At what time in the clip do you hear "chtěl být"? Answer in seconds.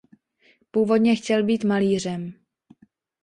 1.15-1.63